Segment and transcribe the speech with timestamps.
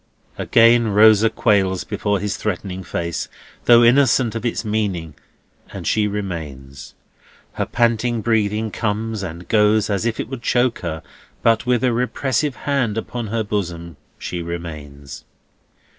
[0.39, 3.27] Again Rosa quails before his threatening face,
[3.65, 5.13] though innocent of its meaning,
[5.71, 6.95] and she remains.
[7.53, 11.03] Her panting breathing comes and goes as if it would choke her;
[11.43, 15.23] but with a repressive hand upon her bosom, she remains.